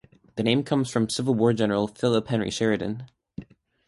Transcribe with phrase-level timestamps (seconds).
[0.35, 3.03] The name comes from Civil War General Philip Henry Sheridan.